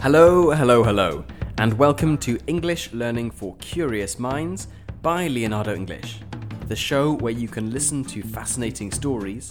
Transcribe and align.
Hello, 0.00 0.52
hello, 0.52 0.84
hello, 0.84 1.24
and 1.58 1.76
welcome 1.76 2.16
to 2.18 2.38
English 2.46 2.92
Learning 2.92 3.32
for 3.32 3.56
Curious 3.56 4.16
Minds 4.16 4.68
by 5.02 5.26
Leonardo 5.26 5.74
English, 5.74 6.20
the 6.68 6.76
show 6.76 7.14
where 7.14 7.32
you 7.32 7.48
can 7.48 7.72
listen 7.72 8.04
to 8.04 8.22
fascinating 8.22 8.92
stories 8.92 9.50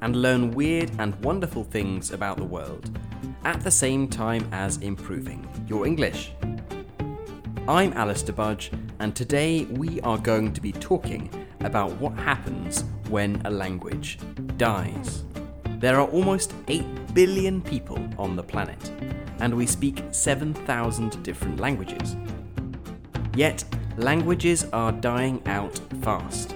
and 0.00 0.14
learn 0.14 0.52
weird 0.52 0.92
and 1.00 1.16
wonderful 1.24 1.64
things 1.64 2.12
about 2.12 2.36
the 2.36 2.44
world 2.44 2.96
at 3.44 3.60
the 3.62 3.72
same 3.72 4.06
time 4.06 4.48
as 4.52 4.76
improving 4.78 5.44
your 5.66 5.84
English. 5.84 6.30
I'm 7.66 7.92
Alistair 7.94 8.36
Budge, 8.36 8.70
and 9.00 9.16
today 9.16 9.64
we 9.64 10.00
are 10.02 10.18
going 10.18 10.52
to 10.52 10.60
be 10.60 10.70
talking 10.70 11.28
about 11.62 11.90
what 11.96 12.12
happens 12.14 12.84
when 13.08 13.42
a 13.44 13.50
language 13.50 14.20
dies. 14.58 15.24
There 15.80 15.98
are 15.98 16.06
almost 16.06 16.54
8 16.68 17.14
billion 17.14 17.60
people 17.60 17.98
on 18.16 18.36
the 18.36 18.44
planet, 18.44 18.92
and 19.40 19.54
we 19.54 19.66
speak 19.66 20.02
7,000 20.10 21.22
different 21.22 21.60
languages. 21.60 22.16
Yet, 23.34 23.64
languages 23.96 24.66
are 24.72 24.92
dying 24.92 25.42
out 25.46 25.78
fast, 26.02 26.54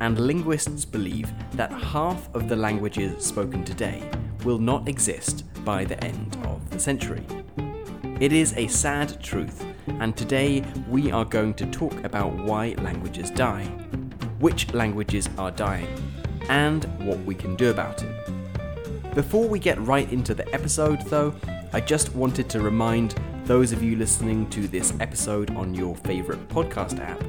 and 0.00 0.18
linguists 0.18 0.84
believe 0.84 1.32
that 1.52 1.72
half 1.72 2.32
of 2.34 2.48
the 2.48 2.56
languages 2.56 3.24
spoken 3.24 3.64
today 3.64 4.08
will 4.44 4.58
not 4.58 4.88
exist 4.88 5.44
by 5.64 5.84
the 5.84 6.02
end 6.04 6.36
of 6.44 6.70
the 6.70 6.78
century. 6.78 7.24
It 8.20 8.32
is 8.32 8.52
a 8.56 8.66
sad 8.66 9.22
truth, 9.22 9.64
and 10.00 10.16
today 10.16 10.64
we 10.88 11.10
are 11.10 11.24
going 11.24 11.54
to 11.54 11.66
talk 11.66 12.04
about 12.04 12.32
why 12.32 12.74
languages 12.78 13.30
die, 13.30 13.64
which 14.38 14.72
languages 14.74 15.28
are 15.38 15.50
dying, 15.50 15.88
and 16.48 16.84
what 17.06 17.18
we 17.24 17.34
can 17.34 17.56
do 17.56 17.70
about 17.70 18.02
it. 18.02 19.14
Before 19.14 19.48
we 19.48 19.58
get 19.58 19.80
right 19.80 20.10
into 20.12 20.34
the 20.34 20.52
episode, 20.54 21.00
though, 21.02 21.34
I 21.70 21.80
just 21.80 22.14
wanted 22.14 22.48
to 22.50 22.60
remind 22.60 23.14
those 23.44 23.72
of 23.72 23.82
you 23.82 23.96
listening 23.96 24.48
to 24.50 24.66
this 24.66 24.94
episode 25.00 25.54
on 25.54 25.74
your 25.74 25.94
favourite 25.96 26.48
podcast 26.48 26.98
app 26.98 27.22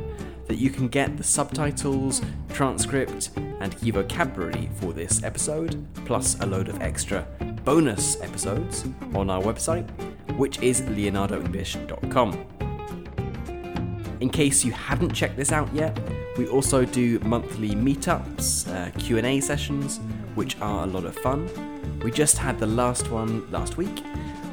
that 0.47 0.57
you 0.57 0.69
can 0.69 0.87
get 0.87 1.17
the 1.17 1.23
subtitles, 1.23 2.21
transcript, 2.53 3.31
and 3.59 3.77
key 3.77 3.91
vocabulary 3.91 4.69
for 4.75 4.93
this 4.93 5.23
episode, 5.23 5.85
plus 6.05 6.39
a 6.39 6.45
load 6.45 6.69
of 6.69 6.81
extra 6.81 7.27
bonus 7.65 8.19
episodes 8.21 8.85
on 9.13 9.29
our 9.29 9.41
website, 9.41 9.87
which 10.37 10.59
is 10.61 10.83
leonardoenglish.com. 10.83 12.45
In 14.21 14.29
case 14.29 14.63
you 14.63 14.71
haven't 14.71 15.13
checked 15.13 15.35
this 15.35 15.51
out 15.51 15.73
yet, 15.73 15.99
we 16.37 16.47
also 16.47 16.85
do 16.85 17.19
monthly 17.19 17.71
meetups, 17.71 18.73
uh, 18.73 18.89
Q&A 18.97 19.41
sessions, 19.41 19.99
which 20.35 20.57
are 20.61 20.85
a 20.85 20.87
lot 20.87 21.03
of 21.03 21.15
fun. 21.17 21.49
We 22.03 22.11
just 22.11 22.37
had 22.37 22.57
the 22.57 22.67
last 22.67 23.11
one 23.11 23.49
last 23.51 23.75
week, 23.75 24.03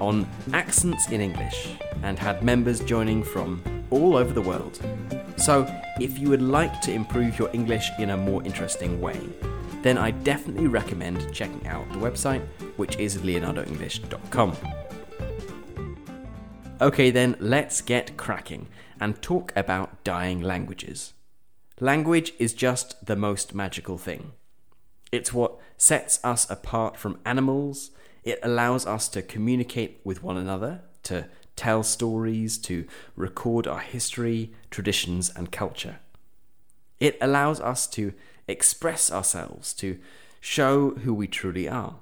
on 0.00 0.26
accents 0.52 1.08
in 1.10 1.20
English 1.20 1.76
and 2.02 2.18
had 2.18 2.42
members 2.42 2.80
joining 2.80 3.22
from 3.22 3.62
all 3.90 4.16
over 4.16 4.32
the 4.32 4.42
world. 4.42 4.80
So, 5.36 5.66
if 6.00 6.18
you 6.18 6.28
would 6.28 6.42
like 6.42 6.80
to 6.82 6.92
improve 6.92 7.38
your 7.38 7.50
English 7.52 7.90
in 7.98 8.10
a 8.10 8.16
more 8.16 8.42
interesting 8.44 9.00
way, 9.00 9.18
then 9.82 9.98
I 9.98 10.10
definitely 10.10 10.66
recommend 10.66 11.32
checking 11.32 11.66
out 11.66 11.88
the 11.92 11.98
website, 11.98 12.44
which 12.76 12.96
is 12.96 13.18
leonardoenglish.com. 13.18 14.56
Okay, 16.80 17.10
then 17.10 17.36
let's 17.38 17.80
get 17.80 18.16
cracking 18.16 18.68
and 19.00 19.22
talk 19.22 19.52
about 19.56 20.02
dying 20.04 20.40
languages. 20.40 21.14
Language 21.80 22.32
is 22.38 22.52
just 22.52 23.04
the 23.04 23.16
most 23.16 23.54
magical 23.54 23.98
thing. 23.98 24.32
It's 25.12 25.32
what 25.32 25.56
sets 25.76 26.18
us 26.24 26.50
apart 26.50 26.96
from 26.96 27.20
animals, 27.24 27.90
it 28.26 28.40
allows 28.42 28.84
us 28.86 29.08
to 29.08 29.22
communicate 29.22 30.00
with 30.04 30.22
one 30.22 30.36
another, 30.36 30.82
to 31.04 31.28
tell 31.54 31.82
stories, 31.84 32.58
to 32.58 32.84
record 33.14 33.66
our 33.68 33.78
history, 33.78 34.52
traditions, 34.68 35.32
and 35.34 35.52
culture. 35.52 36.00
It 36.98 37.16
allows 37.20 37.60
us 37.60 37.86
to 37.88 38.12
express 38.48 39.12
ourselves, 39.12 39.72
to 39.74 39.98
show 40.40 40.90
who 40.96 41.14
we 41.14 41.28
truly 41.28 41.68
are. 41.68 41.96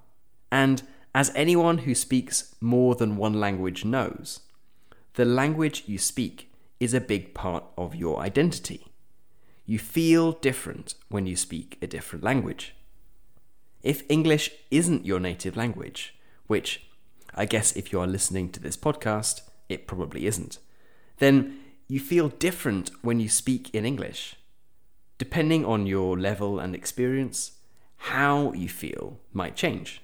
And 0.51 0.83
as 1.15 1.31
anyone 1.35 1.79
who 1.79 1.95
speaks 1.95 2.55
more 2.59 2.95
than 2.95 3.19
one 3.19 3.35
language 3.35 3.85
knows, 3.85 4.41
the 5.15 5.27
language 5.27 5.85
you 5.87 5.99
speak 5.99 6.51
is 6.81 6.95
a 6.95 7.01
big 7.01 7.35
part 7.35 7.65
of 7.77 7.95
your 7.95 8.21
identity. 8.21 8.87
You 9.67 9.79
feel 9.79 10.33
different 10.33 10.95
when 11.09 11.27
you 11.27 11.37
speak 11.37 11.79
a 11.83 11.87
different 11.87 12.25
language. 12.25 12.75
If 13.85 14.03
English 14.09 14.51
isn't 14.71 15.05
your 15.05 15.21
native 15.21 15.59
language, 15.59 16.15
which 16.47 16.87
I 17.35 17.45
guess 17.45 17.77
if 17.77 17.93
you 17.93 18.01
are 18.01 18.07
listening 18.07 18.49
to 18.53 18.61
this 18.61 18.79
podcast, 18.79 19.43
it 19.69 19.87
probably 19.87 20.27
isn't, 20.27 20.59
then 21.19 21.59
you 21.87 22.01
feel 22.01 22.31
different 22.31 22.91
when 23.03 23.21
you 23.21 23.29
speak 23.29 23.75
in 23.75 23.85
English. 23.85 24.37
Depending 25.19 25.67
on 25.67 25.87
your 25.87 26.19
level 26.19 26.59
and 26.59 26.75
experience, 26.75 27.53
how 27.97 28.55
you 28.55 28.71
feel 28.71 29.21
might 29.35 29.55
change. 29.55 30.01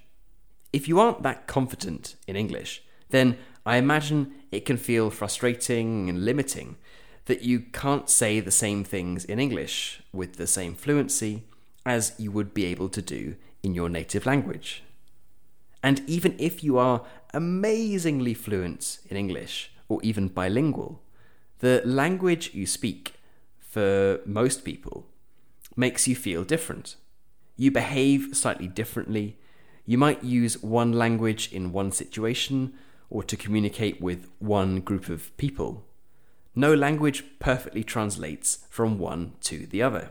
If 0.71 0.87
you 0.87 0.99
aren't 0.99 1.23
that 1.23 1.47
confident 1.47 2.15
in 2.27 2.35
English, 2.35 2.83
then 3.09 3.39
I 3.65 3.77
imagine 3.77 4.31
it 4.51 4.63
can 4.63 4.77
feel 4.77 5.09
frustrating 5.09 6.07
and 6.07 6.23
limiting 6.23 6.77
that 7.25 7.41
you 7.41 7.59
can't 7.59 8.11
say 8.11 8.39
the 8.39 8.51
same 8.51 8.83
things 8.83 9.25
in 9.25 9.39
English 9.39 10.03
with 10.13 10.35
the 10.35 10.47
same 10.47 10.75
fluency 10.75 11.45
as 11.83 12.13
you 12.19 12.31
would 12.31 12.53
be 12.53 12.65
able 12.65 12.89
to 12.89 13.01
do 13.01 13.35
in 13.63 13.73
your 13.73 13.89
native 13.89 14.25
language. 14.25 14.83
And 15.83 16.01
even 16.07 16.35
if 16.37 16.63
you 16.63 16.77
are 16.77 17.03
amazingly 17.33 18.33
fluent 18.33 18.99
in 19.09 19.17
English 19.17 19.71
or 19.87 19.99
even 20.03 20.27
bilingual, 20.27 21.01
the 21.59 21.81
language 21.85 22.53
you 22.53 22.65
speak, 22.65 23.13
for 23.59 24.19
most 24.25 24.65
people, 24.65 25.05
makes 25.75 26.07
you 26.07 26.15
feel 26.15 26.43
different. 26.43 26.95
You 27.55 27.71
behave 27.71 28.35
slightly 28.35 28.67
differently. 28.67 29.37
You 29.85 29.97
might 29.97 30.23
use 30.23 30.61
one 30.61 30.91
language 30.91 31.51
in 31.51 31.71
one 31.71 31.91
situation 31.91 32.73
or 33.09 33.23
to 33.23 33.37
communicate 33.37 34.01
with 34.01 34.29
one 34.39 34.81
group 34.81 35.09
of 35.09 35.35
people. 35.37 35.83
No 36.55 36.73
language 36.73 37.23
perfectly 37.39 37.83
translates 37.83 38.65
from 38.69 38.99
one 38.99 39.33
to 39.41 39.65
the 39.67 39.81
other. 39.81 40.09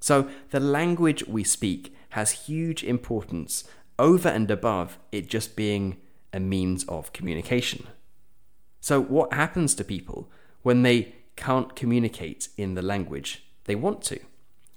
So, 0.00 0.28
the 0.50 0.60
language 0.60 1.26
we 1.26 1.44
speak 1.44 1.94
has 2.10 2.46
huge 2.46 2.82
importance 2.84 3.64
over 3.98 4.28
and 4.28 4.50
above 4.50 4.98
it 5.12 5.28
just 5.28 5.56
being 5.56 5.96
a 6.32 6.40
means 6.40 6.84
of 6.84 7.12
communication. 7.12 7.86
So, 8.80 9.00
what 9.00 9.32
happens 9.32 9.74
to 9.74 9.84
people 9.84 10.30
when 10.62 10.82
they 10.82 11.14
can't 11.36 11.76
communicate 11.76 12.48
in 12.56 12.74
the 12.74 12.82
language 12.82 13.44
they 13.64 13.74
want 13.74 14.02
to? 14.04 14.20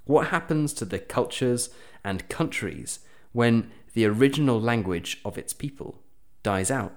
What 0.05 0.27
happens 0.27 0.73
to 0.73 0.85
the 0.85 0.99
cultures 0.99 1.69
and 2.03 2.27
countries 2.27 2.99
when 3.31 3.71
the 3.93 4.05
original 4.05 4.59
language 4.59 5.21
of 5.23 5.37
its 5.37 5.53
people 5.53 6.01
dies 6.43 6.69
out? 6.69 6.93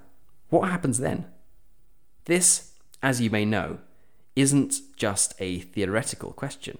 What 0.48 0.68
happens 0.68 0.98
then? 0.98 1.26
This, 2.24 2.72
as 3.02 3.20
you 3.20 3.30
may 3.30 3.44
know, 3.44 3.78
isn't 4.34 4.74
just 4.96 5.34
a 5.38 5.60
theoretical 5.60 6.32
question. 6.32 6.78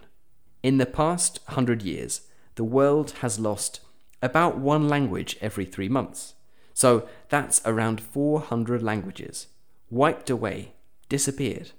In 0.63 0.79
the 0.79 0.87
past 0.87 1.39
hundred 1.49 1.83
years, 1.83 2.23
the 2.57 2.65
world 2.65 3.13
has 3.21 3.39
lost 3.39 3.81
about 4.23 4.59
one 4.59 4.89
language 4.89 5.37
every 5.41 5.65
three 5.65 5.89
months. 5.89 6.35
So 6.75 7.09
that's 7.29 7.63
around 7.65 8.01
400 8.01 8.83
languages 8.83 9.47
wiped 9.91 10.29
away, 10.31 10.73
disappeared. 11.09 11.71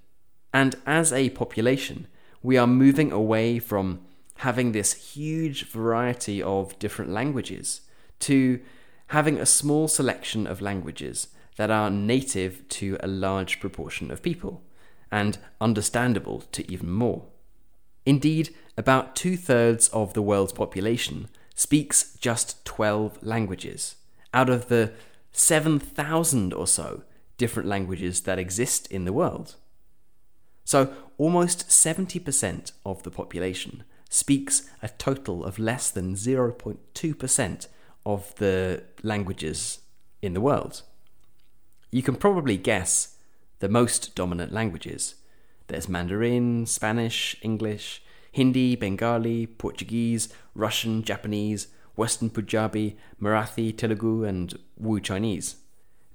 And 0.54 0.76
as 0.86 1.12
a 1.12 1.30
population, 1.32 2.08
we 2.42 2.58
are 2.58 2.68
moving 2.68 3.12
away 3.12 3.60
from 3.60 4.00
having 4.38 4.72
this 4.72 5.14
huge 5.16 5.66
variety 5.66 6.42
of 6.42 6.78
different 6.80 7.12
languages 7.12 7.82
to 8.20 8.60
having 9.08 9.38
a 9.38 9.46
small 9.46 9.88
selection 9.88 10.48
of 10.48 10.62
languages 10.62 11.28
that 11.58 11.72
are 11.72 11.90
native 11.90 12.68
to 12.70 12.98
a 13.02 13.08
large 13.08 13.60
proportion 13.60 14.12
of 14.12 14.22
people 14.22 14.64
and 15.12 15.38
understandable 15.60 16.42
to 16.52 16.70
even 16.72 16.90
more. 16.90 17.26
Indeed, 18.08 18.56
about 18.78 19.18
two 19.18 19.36
thirds 19.36 19.90
of 19.90 20.14
the 20.14 20.22
world's 20.22 20.54
population 20.54 21.28
speaks 21.56 22.16
just 22.22 22.64
12 22.64 23.22
languages 23.22 23.98
out 24.34 24.50
of 24.50 24.70
the 24.70 24.94
7,000 25.34 26.54
or 26.54 26.68
so 26.68 27.04
different 27.36 27.68
languages 27.68 28.22
that 28.22 28.40
exist 28.40 28.90
in 28.90 29.04
the 29.04 29.12
world. 29.12 29.56
So, 30.64 30.94
almost 31.18 31.68
70% 31.68 32.72
of 32.86 33.04
the 33.04 33.12
population 33.12 33.84
speaks 34.10 34.70
a 34.82 34.88
total 34.88 35.44
of 35.44 35.60
less 35.60 35.92
than 35.92 36.16
0.2% 36.16 37.68
of 38.06 38.36
the 38.36 38.84
languages 39.04 39.80
in 40.22 40.34
the 40.34 40.40
world. 40.40 40.82
You 41.92 42.04
can 42.04 42.16
probably 42.16 42.56
guess 42.56 43.18
the 43.60 43.68
most 43.68 44.16
dominant 44.16 44.54
languages. 44.54 45.16
There's 45.68 45.90
Mandarin, 45.90 46.66
Spanish, 46.66 47.36
English, 47.42 48.02
Hindi, 48.32 48.76
Bengali, 48.76 49.48
Portuguese, 49.48 50.30
Russian, 50.56 51.04
Japanese, 51.04 51.68
Western 51.96 52.30
Punjabi, 52.30 52.98
Marathi, 53.22 53.76
Telugu, 53.76 54.24
and 54.24 54.58
Wu 54.78 55.00
Chinese. 55.00 55.56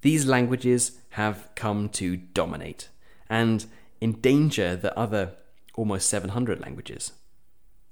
these 0.03 0.27
languages 0.27 0.99
have 1.11 1.49
come 1.55 1.89
to 1.89 2.17
dominate 2.17 2.89
and 3.31 3.67
endanger 4.01 4.77
the 4.77 4.97
other 4.99 5.33
almost 5.75 6.09
700 6.11 6.61
languages. 6.61 7.13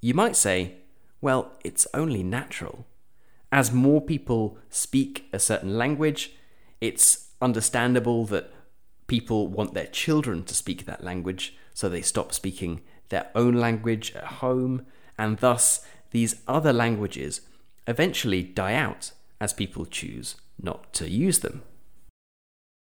You 0.01 0.13
might 0.13 0.35
say, 0.35 0.75
well, 1.21 1.53
it's 1.63 1.87
only 1.93 2.21
natural. 2.21 2.85
As 3.51 3.71
more 3.71 4.01
people 4.01 4.57
speak 4.69 5.25
a 5.33 5.39
certain 5.39 5.77
language, 5.77 6.33
it's 6.79 7.29
understandable 7.41 8.25
that 8.25 8.51
people 9.11 9.49
want 9.49 9.73
their 9.73 9.87
children 9.87 10.41
to 10.41 10.55
speak 10.55 10.85
that 10.85 11.03
language, 11.03 11.53
so 11.73 11.89
they 11.89 12.01
stop 12.01 12.31
speaking 12.31 12.79
their 13.09 13.27
own 13.35 13.53
language 13.53 14.15
at 14.15 14.39
home, 14.39 14.85
and 15.17 15.39
thus 15.39 15.85
these 16.11 16.41
other 16.47 16.71
languages 16.71 17.41
eventually 17.87 18.41
die 18.41 18.73
out 18.73 19.11
as 19.41 19.51
people 19.51 19.85
choose 19.85 20.37
not 20.63 20.93
to 20.93 21.09
use 21.09 21.39
them. 21.39 21.61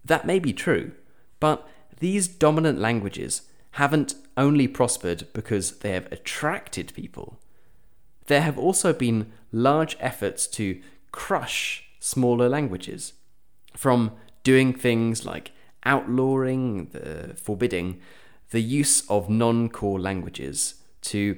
That 0.05 0.25
may 0.25 0.39
be 0.39 0.53
true, 0.53 0.93
but 1.41 1.67
these 1.99 2.29
dominant 2.29 2.79
languages 2.79 3.41
haven't 3.71 4.15
only 4.37 4.69
prospered 4.69 5.27
because 5.33 5.79
they 5.79 5.91
have 5.91 6.09
attracted 6.09 6.93
people. 6.93 7.37
There 8.27 8.43
have 8.43 8.57
also 8.57 8.93
been 8.93 9.33
large 9.51 9.97
efforts 9.99 10.47
to 10.47 10.81
crush 11.11 11.83
smaller 11.99 12.47
languages, 12.47 13.11
from 13.75 14.13
doing 14.43 14.71
things 14.71 15.25
like 15.25 15.51
outlawing, 15.85 16.87
the 16.91 17.35
forbidding 17.35 17.99
the 18.51 18.61
use 18.61 19.09
of 19.09 19.29
non 19.29 19.67
core 19.67 19.99
languages 19.99 20.75
to 21.01 21.37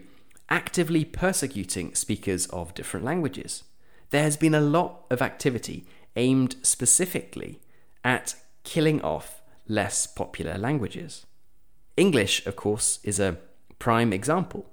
actively 0.50 1.04
persecuting 1.06 1.96
speakers 1.96 2.46
of 2.48 2.74
different 2.74 3.06
languages. 3.06 3.64
There 4.10 4.22
has 4.22 4.38
been 4.38 4.54
a 4.54 4.62
lot 4.62 5.06
of 5.10 5.22
activity 5.22 5.88
aimed 6.16 6.58
specifically 6.62 7.60
at 8.04 8.36
killing 8.64 9.02
off 9.02 9.42
less 9.68 10.06
popular 10.06 10.58
languages. 10.58 11.26
English, 11.98 12.46
of 12.46 12.56
course, 12.56 13.00
is 13.04 13.20
a 13.20 13.38
prime 13.80 14.14
example. 14.14 14.70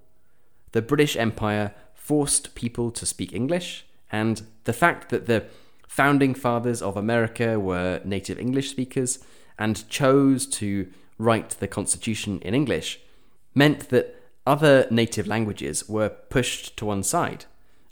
The 0.73 0.83
British 0.83 1.17
Empire 1.17 1.73
forced 1.95 2.55
people 2.55 2.91
to 2.91 3.07
speak 3.07 3.33
English, 3.33 3.87
and 4.11 4.43
the 4.65 4.73
fact 4.73 5.11
that 5.11 5.27
the 5.27 5.45
founding 5.87 6.35
fathers 6.35 6.83
of 6.83 6.97
America 6.97 7.61
were 7.61 8.01
native 8.05 8.39
English 8.39 8.71
speakers 8.71 9.21
and 9.59 9.89
chose 9.89 10.47
to 10.47 10.89
write 11.19 11.51
the 11.51 11.69
Constitution 11.69 12.41
in 12.41 12.55
English 12.55 13.01
meant 13.55 13.91
that 13.91 14.21
other 14.47 14.87
native 14.91 15.27
languages 15.27 15.89
were 15.89 16.09
pushed 16.09 16.77
to 16.77 16.87
one 16.87 17.03
side, 17.03 17.45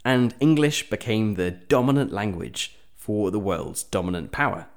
and 0.03 0.35
English 0.39 0.89
became 0.89 1.35
the 1.35 1.51
dominant 1.51 2.11
language 2.11 2.75
for 2.95 3.31
the 3.31 3.39
world's 3.39 3.83
dominant 3.83 4.31
power. 4.31 4.67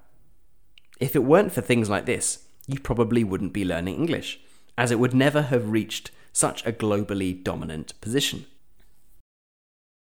If 1.01 1.17
it 1.17 1.25
weren't 1.25 1.53
for 1.53 1.61
things 1.61 1.91
like 1.91 2.07
this, 2.07 2.45
you 2.67 2.79
probably 2.79 3.25
wouldn't 3.25 3.53
be 3.53 3.65
learning 3.65 3.97
English, 3.97 4.41
as 4.79 4.91
it 4.91 4.99
would 4.99 5.15
never 5.15 5.43
have 5.43 5.71
reached 5.71 6.11
such 6.33 6.65
a 6.67 6.73
globally 6.73 7.43
dominant 7.43 7.99
position. 8.01 8.47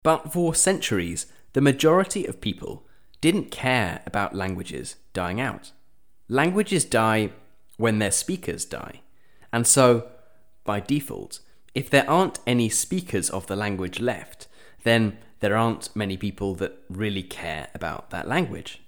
But 0.02 0.32
for 0.32 0.54
centuries, 0.54 1.26
the 1.52 1.60
majority 1.60 2.26
of 2.26 2.40
people 2.40 2.86
didn't 3.20 3.50
care 3.50 4.02
about 4.06 4.34
languages 4.34 4.96
dying 5.12 5.40
out. 5.40 5.72
Languages 6.28 6.84
die 6.84 7.30
when 7.76 7.98
their 7.98 8.10
speakers 8.10 8.64
die, 8.64 9.00
and 9.52 9.66
so, 9.66 10.08
by 10.64 10.80
default, 10.80 11.40
if 11.74 11.88
there 11.88 12.08
aren't 12.10 12.40
any 12.46 12.68
speakers 12.68 13.30
of 13.30 13.46
the 13.46 13.54
language 13.54 14.00
left, 14.00 14.48
then 14.82 15.18
there 15.40 15.56
aren't 15.56 15.94
many 15.94 16.16
people 16.16 16.54
that 16.56 16.78
really 16.88 17.22
care 17.22 17.68
about 17.74 18.10
that 18.10 18.26
language. 18.26 18.82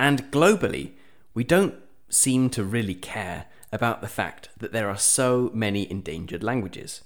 And 0.00 0.30
globally, 0.30 0.92
we 1.34 1.44
don't 1.44 1.74
seem 2.08 2.48
to 2.50 2.64
really 2.64 2.94
care 2.94 3.46
about 3.72 4.00
the 4.00 4.08
fact 4.08 4.48
that 4.56 4.72
there 4.72 4.88
are 4.88 4.96
so 4.96 5.50
many 5.52 5.90
endangered 5.90 6.42
languages. 6.42 7.02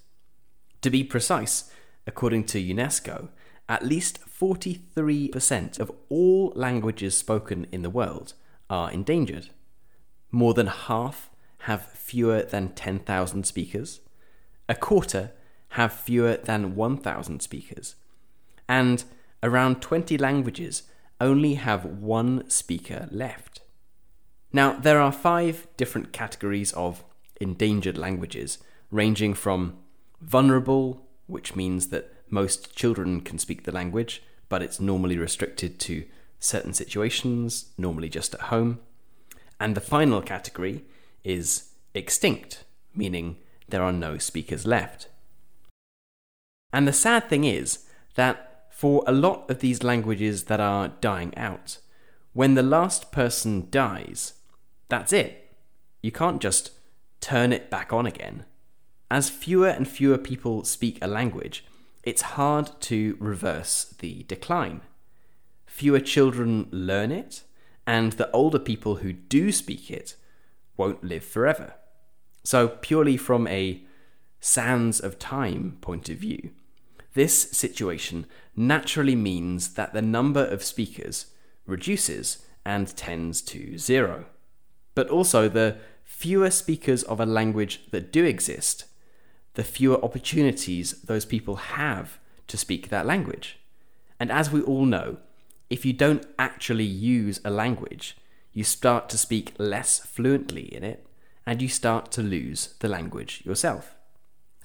To 0.82 0.90
be 0.90 1.02
precise, 1.02 1.72
according 2.06 2.44
to 2.44 2.62
UNESCO, 2.62 3.30
at 3.68 3.84
least 3.84 4.20
43% 4.26 5.80
of 5.80 5.90
all 6.08 6.52
languages 6.54 7.16
spoken 7.16 7.66
in 7.72 7.82
the 7.82 7.90
world 7.90 8.34
are 8.68 8.90
endangered. 8.90 9.48
More 10.32 10.54
than 10.54 10.66
half 10.66 11.30
have 11.60 11.86
fewer 11.92 12.42
than 12.42 12.70
10,000 12.70 13.46
speakers, 13.46 14.00
a 14.68 14.74
quarter 14.74 15.30
have 15.70 15.92
fewer 15.92 16.36
than 16.36 16.74
1,000 16.74 17.40
speakers, 17.40 17.94
and 18.68 19.04
around 19.42 19.80
20 19.80 20.18
languages 20.18 20.84
only 21.20 21.54
have 21.54 21.84
one 21.84 22.48
speaker 22.50 23.08
left. 23.10 23.60
Now, 24.52 24.72
there 24.72 25.00
are 25.00 25.12
five 25.12 25.66
different 25.76 26.12
categories 26.12 26.72
of 26.72 27.04
endangered 27.40 27.96
languages, 27.96 28.58
ranging 28.90 29.34
from 29.34 29.76
vulnerable, 30.20 31.06
which 31.26 31.54
means 31.54 31.88
that 31.88 32.12
most 32.28 32.74
children 32.74 33.20
can 33.20 33.38
speak 33.38 33.64
the 33.64 33.72
language, 33.72 34.22
but 34.48 34.62
it's 34.62 34.80
normally 34.80 35.16
restricted 35.16 35.78
to 35.80 36.04
certain 36.38 36.72
situations, 36.72 37.70
normally 37.78 38.08
just 38.08 38.34
at 38.34 38.40
home. 38.42 38.80
And 39.62 39.76
the 39.76 39.80
final 39.80 40.20
category 40.22 40.82
is 41.22 41.68
extinct, 41.94 42.64
meaning 42.96 43.36
there 43.68 43.84
are 43.84 43.92
no 43.92 44.18
speakers 44.18 44.66
left. 44.66 45.06
And 46.72 46.88
the 46.88 46.92
sad 46.92 47.30
thing 47.30 47.44
is 47.44 47.84
that 48.16 48.66
for 48.72 49.04
a 49.06 49.12
lot 49.12 49.48
of 49.48 49.60
these 49.60 49.84
languages 49.84 50.44
that 50.46 50.58
are 50.58 50.88
dying 51.00 51.32
out, 51.38 51.78
when 52.32 52.54
the 52.54 52.64
last 52.64 53.12
person 53.12 53.68
dies, 53.70 54.32
that's 54.88 55.12
it. 55.12 55.54
You 56.02 56.10
can't 56.10 56.42
just 56.42 56.72
turn 57.20 57.52
it 57.52 57.70
back 57.70 57.92
on 57.92 58.04
again. 58.04 58.44
As 59.12 59.30
fewer 59.30 59.68
and 59.68 59.86
fewer 59.86 60.18
people 60.18 60.64
speak 60.64 60.98
a 61.00 61.06
language, 61.06 61.64
it's 62.02 62.34
hard 62.34 62.72
to 62.80 63.16
reverse 63.20 63.94
the 64.00 64.24
decline. 64.24 64.80
Fewer 65.66 66.00
children 66.00 66.66
learn 66.72 67.12
it, 67.12 67.44
and 67.86 68.12
the 68.12 68.30
older 68.32 68.58
people 68.58 68.96
who 68.96 69.12
do 69.12 69.52
speak 69.52 69.90
it 69.90 70.16
won't 70.76 71.04
live 71.04 71.24
forever. 71.24 71.74
So, 72.44 72.68
purely 72.68 73.16
from 73.16 73.46
a 73.46 73.82
sands 74.40 75.00
of 75.00 75.18
time 75.18 75.78
point 75.80 76.08
of 76.08 76.18
view, 76.18 76.50
this 77.14 77.50
situation 77.50 78.26
naturally 78.56 79.14
means 79.14 79.74
that 79.74 79.92
the 79.92 80.02
number 80.02 80.44
of 80.44 80.64
speakers 80.64 81.26
reduces 81.66 82.44
and 82.64 82.96
tends 82.96 83.42
to 83.42 83.78
zero 83.78 84.26
but 84.94 85.08
also 85.08 85.48
the 85.48 85.76
fewer 86.04 86.50
speakers 86.50 87.02
of 87.04 87.20
a 87.20 87.26
language 87.26 87.82
that 87.90 88.12
do 88.12 88.24
exist, 88.24 88.84
the 89.54 89.64
fewer 89.64 90.02
opportunities 90.04 90.92
those 91.02 91.24
people 91.24 91.56
have 91.56 92.18
to 92.48 92.56
speak 92.56 92.88
that 92.88 93.06
language. 93.06 93.58
And 94.20 94.30
as 94.30 94.50
we 94.50 94.62
all 94.62 94.84
know, 94.84 95.18
if 95.72 95.86
you 95.86 95.94
don't 95.94 96.26
actually 96.38 96.84
use 96.84 97.40
a 97.46 97.50
language, 97.50 98.14
you 98.52 98.62
start 98.62 99.08
to 99.08 99.16
speak 99.16 99.54
less 99.56 100.00
fluently 100.00 100.64
in 100.64 100.84
it, 100.84 101.06
and 101.46 101.62
you 101.62 101.68
start 101.68 102.12
to 102.12 102.20
lose 102.20 102.74
the 102.80 102.88
language 102.88 103.40
yourself. 103.46 103.94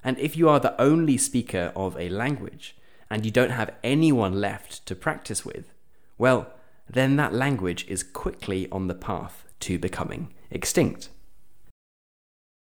And 0.04 0.18
if 0.18 0.36
you 0.36 0.50
are 0.50 0.60
the 0.60 0.78
only 0.78 1.16
speaker 1.16 1.72
of 1.74 1.96
a 1.96 2.10
language, 2.10 2.76
and 3.08 3.24
you 3.24 3.30
don't 3.30 3.52
have 3.52 3.74
anyone 3.82 4.38
left 4.38 4.84
to 4.84 4.94
practice 4.94 5.46
with, 5.46 5.72
well, 6.18 6.52
then 6.90 7.16
that 7.16 7.32
language 7.32 7.86
is 7.88 8.02
quickly 8.02 8.68
on 8.70 8.88
the 8.88 8.94
path 8.94 9.46
to 9.60 9.78
becoming 9.78 10.34
extinct. 10.50 11.08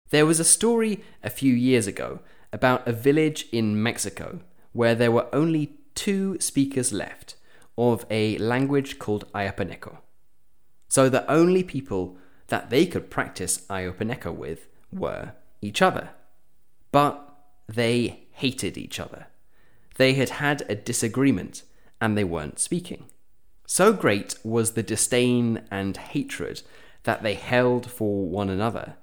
There 0.10 0.26
was 0.26 0.42
a 0.42 0.56
story 0.58 1.02
a 1.24 1.30
few 1.30 1.54
years 1.54 1.88
ago 1.88 2.20
about 2.52 2.86
a 2.86 2.92
village 2.92 3.48
in 3.54 3.82
Mexico 3.82 4.42
where 4.74 4.96
there 4.96 5.14
were 5.14 5.34
only 5.34 5.78
two 5.96 6.38
speakers 6.42 6.92
left 6.92 7.38
of 7.78 8.06
a 8.10 8.38
language 8.38 9.00
called 9.00 9.32
Ayapaneco. 9.34 9.98
So 10.88 11.10
the 11.10 11.30
only 11.32 11.64
people 11.64 12.18
that 12.48 12.70
they 12.70 12.86
could 12.86 13.10
practice 13.10 13.66
Ayapaneco 13.70 14.34
with 14.34 14.68
were 14.92 15.34
each 15.62 15.82
other. 15.82 16.10
But 16.92 17.36
they 17.68 18.28
hated 18.32 18.78
each 18.78 19.00
other. 19.00 19.28
They 19.96 20.14
had 20.14 20.30
had 20.30 20.64
a 20.70 20.76
disagreement 20.76 21.64
and 22.00 22.18
they 22.18 22.24
weren't 22.24 22.60
speaking. 22.60 23.06
So 23.66 23.94
great 23.94 24.36
was 24.44 24.72
the 24.72 24.84
disdain 24.84 25.64
and 25.72 25.98
hatred 25.98 26.62
that 27.04 27.24
they 27.24 27.34
held 27.34 27.90
for 27.90 28.26
one 28.28 28.50
another, 28.50 28.96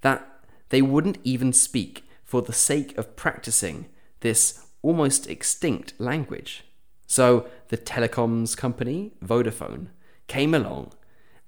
that 0.00 0.44
they 0.68 0.82
wouldn't 0.82 1.18
even 1.24 1.52
speak 1.52 2.04
for 2.24 2.42
the 2.42 2.52
sake 2.52 2.96
of 2.98 3.16
practicing 3.16 3.86
this 4.20 4.66
almost 4.82 5.26
extinct 5.28 5.94
language. 5.98 6.64
So 7.08 7.48
the 7.68 7.76
telecoms 7.76 8.56
company, 8.56 9.14
Vodafone, 9.24 9.88
came 10.28 10.54
along 10.54 10.92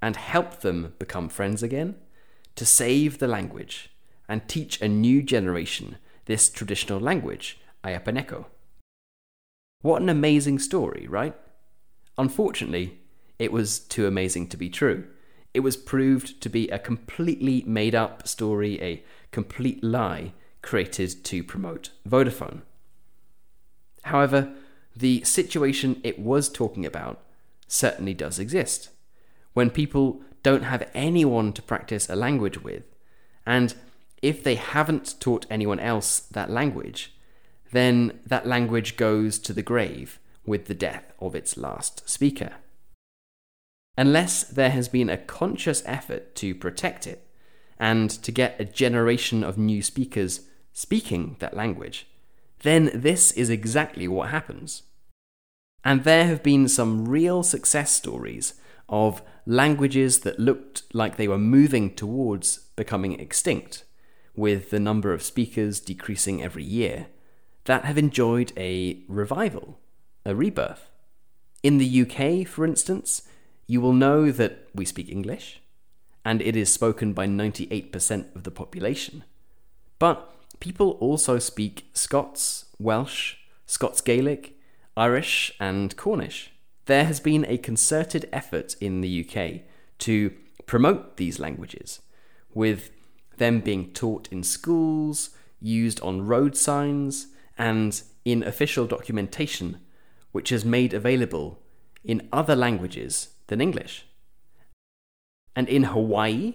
and 0.02 0.16
helped 0.16 0.62
them 0.62 0.94
become 0.98 1.28
friends 1.28 1.62
again 1.62 1.94
to 2.56 2.66
save 2.66 3.18
the 3.18 3.28
language 3.28 3.90
and 4.28 4.48
teach 4.48 4.80
a 4.80 4.88
new 4.88 5.22
generation 5.22 5.98
this 6.24 6.50
traditional 6.50 6.98
language, 6.98 7.60
Ayapaneco. 7.84 8.46
What 9.82 10.02
an 10.02 10.08
amazing 10.08 10.58
story, 10.58 11.06
right? 11.08 11.36
Unfortunately, 12.18 12.98
it 13.38 13.52
was 13.52 13.78
too 13.78 14.08
amazing 14.08 14.48
to 14.48 14.56
be 14.56 14.68
true 14.68 15.06
it 15.52 15.60
was 15.60 15.76
proved 15.76 16.40
to 16.42 16.48
be 16.48 16.68
a 16.68 16.78
completely 16.78 17.64
made 17.66 17.94
up 17.94 18.26
story, 18.28 18.80
a 18.80 19.02
complete 19.32 19.82
lie 19.82 20.32
created 20.62 21.24
to 21.24 21.42
promote 21.42 21.90
Vodafone. 22.08 22.62
However, 24.04 24.52
the 24.94 25.22
situation 25.24 26.00
it 26.02 26.18
was 26.18 26.48
talking 26.48 26.84
about 26.84 27.20
certainly 27.66 28.14
does 28.14 28.38
exist. 28.38 28.90
When 29.52 29.70
people 29.70 30.22
don't 30.42 30.64
have 30.64 30.90
anyone 30.94 31.52
to 31.52 31.62
practice 31.62 32.08
a 32.08 32.16
language 32.16 32.62
with, 32.62 32.84
and 33.46 33.74
if 34.22 34.42
they 34.42 34.54
haven't 34.54 35.20
taught 35.20 35.46
anyone 35.50 35.80
else 35.80 36.20
that 36.20 36.50
language, 36.50 37.14
then 37.72 38.18
that 38.26 38.46
language 38.46 38.96
goes 38.96 39.38
to 39.38 39.52
the 39.52 39.62
grave 39.62 40.18
with 40.44 40.66
the 40.66 40.74
death 40.74 41.12
of 41.20 41.34
its 41.34 41.56
last 41.56 42.08
speaker. 42.08 42.52
Unless 43.96 44.44
there 44.44 44.70
has 44.70 44.88
been 44.88 45.10
a 45.10 45.18
conscious 45.18 45.82
effort 45.86 46.34
to 46.36 46.54
protect 46.54 47.06
it 47.06 47.26
and 47.78 48.10
to 48.10 48.32
get 48.32 48.60
a 48.60 48.64
generation 48.64 49.44
of 49.44 49.58
new 49.58 49.82
speakers 49.82 50.42
speaking 50.72 51.36
that 51.38 51.56
language, 51.56 52.06
then 52.62 52.90
this 52.94 53.32
is 53.32 53.50
exactly 53.50 54.06
what 54.08 54.30
happens. 54.30 54.82
And 55.84 56.04
there 56.04 56.26
have 56.26 56.42
been 56.42 56.68
some 56.68 57.08
real 57.08 57.42
success 57.42 57.92
stories 57.92 58.54
of 58.88 59.22
languages 59.46 60.20
that 60.20 60.38
looked 60.38 60.82
like 60.92 61.16
they 61.16 61.28
were 61.28 61.38
moving 61.38 61.94
towards 61.94 62.58
becoming 62.76 63.18
extinct, 63.18 63.84
with 64.36 64.70
the 64.70 64.80
number 64.80 65.12
of 65.12 65.22
speakers 65.22 65.80
decreasing 65.80 66.42
every 66.42 66.64
year, 66.64 67.06
that 67.64 67.84
have 67.84 67.98
enjoyed 67.98 68.52
a 68.56 69.02
revival, 69.08 69.78
a 70.24 70.34
rebirth. 70.34 70.90
In 71.62 71.78
the 71.78 72.02
UK, 72.02 72.46
for 72.46 72.64
instance, 72.64 73.22
you 73.66 73.80
will 73.80 73.92
know 73.92 74.30
that 74.30 74.68
we 74.74 74.84
speak 74.84 75.08
English, 75.08 75.60
and 76.24 76.42
it 76.42 76.56
is 76.56 76.72
spoken 76.72 77.12
by 77.12 77.26
98% 77.26 78.34
of 78.34 78.44
the 78.44 78.50
population. 78.50 79.24
But 79.98 80.34
people 80.60 80.92
also 81.00 81.38
speak 81.38 81.90
Scots, 81.94 82.66
Welsh, 82.78 83.36
Scots 83.66 84.00
Gaelic, 84.00 84.56
Irish, 84.96 85.52
and 85.58 85.96
Cornish. 85.96 86.52
There 86.86 87.04
has 87.04 87.20
been 87.20 87.44
a 87.48 87.58
concerted 87.58 88.28
effort 88.32 88.76
in 88.80 89.00
the 89.00 89.26
UK 89.26 89.62
to 89.98 90.32
promote 90.66 91.16
these 91.16 91.38
languages, 91.38 92.00
with 92.54 92.90
them 93.38 93.60
being 93.60 93.92
taught 93.92 94.28
in 94.30 94.42
schools, 94.42 95.30
used 95.60 96.00
on 96.00 96.26
road 96.26 96.56
signs, 96.56 97.28
and 97.56 98.02
in 98.24 98.42
official 98.42 98.86
documentation, 98.86 99.78
which 100.32 100.52
is 100.52 100.64
made 100.64 100.94
available 100.94 101.58
in 102.04 102.28
other 102.32 102.56
languages 102.56 103.30
than 103.48 103.60
English. 103.60 104.06
And 105.56 105.68
in 105.68 105.84
Hawaii, 105.84 106.54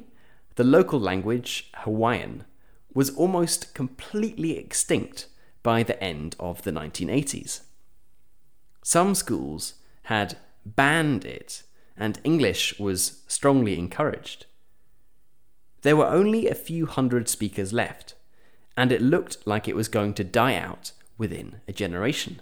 the 0.55 0.63
local 0.63 0.99
language, 0.99 1.69
Hawaiian, 1.75 2.45
was 2.95 3.11
almost 3.11 3.75
completely 3.75 4.57
extinct 4.57 5.27
by 5.61 5.83
the 5.83 6.01
end 6.03 6.35
of 6.39 6.63
the 6.63 6.71
1980s. 6.71 7.61
Some 8.81 9.13
schools 9.13 9.75
had 10.03 10.37
banned 10.65 11.25
it, 11.25 11.63
and 11.97 12.19
English 12.23 12.79
was 12.79 13.21
strongly 13.27 13.77
encouraged. 13.77 14.45
There 15.81 15.95
were 15.95 16.07
only 16.07 16.47
a 16.47 16.55
few 16.55 16.85
hundred 16.85 17.29
speakers 17.29 17.73
left, 17.73 18.15
and 18.77 18.91
it 18.91 19.01
looked 19.01 19.45
like 19.45 19.67
it 19.67 19.75
was 19.75 19.87
going 19.87 20.13
to 20.15 20.23
die 20.23 20.55
out 20.55 20.91
within 21.17 21.61
a 21.67 21.73
generation. 21.73 22.41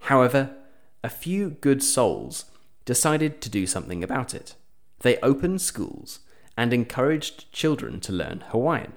However, 0.00 0.56
a 1.04 1.08
few 1.08 1.50
good 1.50 1.82
souls 1.82 2.46
decided 2.84 3.40
to 3.40 3.50
do 3.50 3.66
something 3.66 4.02
about 4.02 4.34
it. 4.34 4.54
They 5.00 5.18
opened 5.18 5.60
schools 5.60 6.20
and 6.56 6.72
encouraged 6.72 7.52
children 7.52 8.00
to 8.00 8.12
learn 8.12 8.44
Hawaiian. 8.48 8.94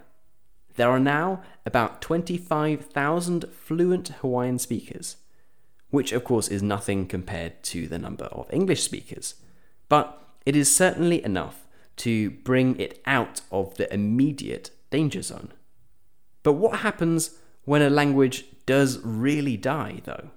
There 0.76 0.90
are 0.90 1.00
now 1.00 1.42
about 1.66 2.02
25,000 2.02 3.46
fluent 3.52 4.10
Hawaiian 4.10 4.60
speakers, 4.60 5.18
which 5.90 6.12
of 6.12 6.24
course 6.24 6.48
is 6.48 6.62
nothing 6.62 7.08
compared 7.08 7.64
to 7.64 7.88
the 7.88 7.98
number 7.98 8.26
of 8.26 8.52
English 8.52 8.84
speakers, 8.84 9.36
but 9.88 10.22
it 10.46 10.56
is 10.56 10.76
certainly 10.76 11.24
enough 11.24 11.66
to 11.98 12.30
bring 12.30 12.78
it 12.78 13.02
out 13.06 13.42
of 13.52 13.76
the 13.76 13.92
immediate 13.94 14.72
danger 14.90 15.22
zone. 15.22 15.54
But 16.44 16.54
what 16.54 16.80
happens 16.80 17.40
when 17.64 17.82
a 17.82 17.90
language 17.90 18.46
does 18.66 19.00
really 19.04 19.58
die, 19.58 20.02
though? 20.04 20.30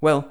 Well, 0.00 0.30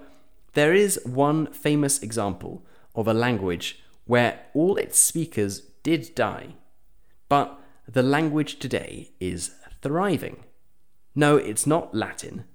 there 0.54 0.74
is 0.74 1.00
one 1.04 1.48
famous 1.48 2.02
example 2.04 2.64
of 2.96 3.08
a 3.08 3.14
language 3.14 3.84
where 4.06 4.42
all 4.54 4.78
its 4.78 5.00
speakers 5.00 5.62
did 5.82 6.14
die, 6.14 6.56
but 7.28 7.60
the 7.88 8.04
language 8.04 8.60
today 8.60 9.12
is 9.20 9.52
thriving. 9.82 10.44
No, 11.16 11.38
it's 11.38 11.68
not 11.68 11.94
Latin. 11.94 12.46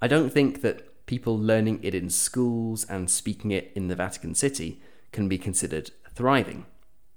I 0.00 0.08
don't 0.08 0.30
think 0.30 0.60
that 0.62 1.06
people 1.06 1.38
learning 1.38 1.80
it 1.82 1.94
in 1.94 2.10
schools 2.10 2.84
and 2.84 3.10
speaking 3.10 3.50
it 3.50 3.72
in 3.74 3.88
the 3.88 3.96
Vatican 3.96 4.34
City 4.34 4.80
can 5.12 5.28
be 5.28 5.38
considered 5.38 5.90
thriving. 6.14 6.66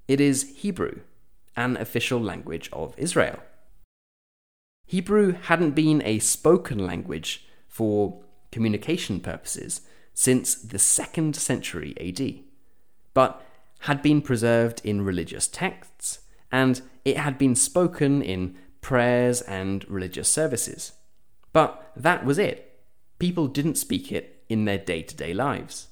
It 0.06 0.20
is 0.20 0.54
Hebrew, 0.56 1.00
an 1.56 1.76
official 1.76 2.20
language 2.20 2.68
of 2.72 2.94
Israel. 2.96 3.40
Hebrew 4.86 5.32
hadn't 5.32 5.72
been 5.72 6.02
a 6.04 6.18
spoken 6.18 6.78
language 6.78 7.46
for 7.66 8.22
communication 8.50 9.20
purposes 9.20 9.82
since 10.14 10.54
the 10.54 10.78
2nd 10.78 11.36
century 11.36 11.94
AD, 12.00 12.42
but 13.12 13.44
had 13.80 14.02
been 14.02 14.22
preserved 14.22 14.80
in 14.82 15.04
religious 15.04 15.46
texts, 15.46 16.20
and 16.50 16.80
it 17.08 17.16
had 17.16 17.38
been 17.38 17.54
spoken 17.54 18.20
in 18.20 18.54
prayers 18.82 19.40
and 19.42 19.88
religious 19.88 20.28
services. 20.28 20.92
But 21.52 21.90
that 21.96 22.24
was 22.24 22.38
it 22.38 22.64
people 23.18 23.48
didn't 23.48 23.74
speak 23.74 24.12
it 24.12 24.44
in 24.48 24.64
their 24.64 24.78
day 24.78 25.02
to 25.02 25.16
day 25.16 25.34
lives. 25.34 25.88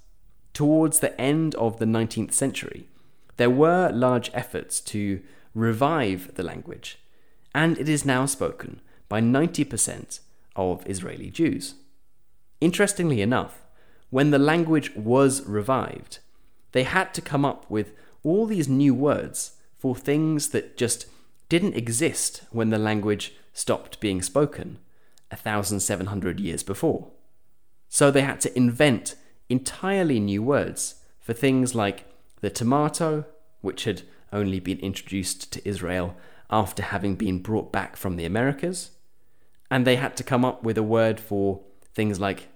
Towards 0.53 1.01
the 1.01 1.21
end 1.21 1.57
of 1.57 1.79
the 1.79 1.85
19th 1.85 2.33
century, 2.33 2.87
there 3.37 3.51
were 3.51 3.91
large 3.91 4.31
efforts 4.33 4.81
to 4.81 5.21
revive 5.53 6.35
the 6.37 6.45
language, 6.45 6.99
and 7.53 7.77
it 7.79 7.89
is 7.89 8.05
now 8.05 8.27
spoken 8.27 8.81
by 9.09 9.21
90% 9.21 10.21
of 10.55 10.87
Israeli 10.87 11.31
Jews. 11.31 11.75
Interestingly 12.61 13.21
enough, 13.21 13.67
when 14.11 14.31
the 14.31 14.39
language 14.39 14.95
was 14.95 15.45
revived, 15.47 16.21
they 16.73 16.85
had 16.85 17.13
to 17.15 17.21
come 17.21 17.45
up 17.45 17.69
with 17.69 17.93
all 18.23 18.47
these 18.47 18.69
new 18.69 18.95
words 18.95 19.56
for 19.79 19.95
things 19.95 20.49
that 20.51 20.77
just 20.77 21.07
didn't 21.49 21.77
exist 21.77 22.43
when 22.51 22.71
the 22.71 22.79
language 22.79 23.35
stopped 23.53 24.01
being 24.01 24.23
spoken 24.23 24.79
1,700 25.31 26.41
years 26.41 26.63
before. 26.63 27.11
So 27.89 28.11
they 28.11 28.23
had 28.23 28.41
to 28.43 28.57
invent 28.57 29.15
entirely 29.49 30.21
new 30.21 30.43
words 30.43 30.97
for 31.21 31.33
things 31.33 31.75
like 31.75 32.05
the 32.41 32.51
tomato, 32.51 33.25
which 33.61 33.85
had 33.85 34.03
only 34.33 34.61
been 34.61 34.79
introduced 34.81 35.53
to 35.53 35.69
Israel 35.69 36.17
after 36.51 36.83
having 36.83 37.17
been 37.17 37.41
brought 37.41 37.73
back 37.73 37.97
from 37.97 38.17
the 38.17 38.25
Americas, 38.25 38.91
and 39.71 39.87
they 39.87 39.97
had 39.97 40.17
to 40.17 40.25
come 40.25 40.45
up 40.45 40.63
with 40.63 40.79
a 40.79 40.83
word 40.83 41.19
for 41.19 41.63
things 41.95 42.21
like 42.21 42.49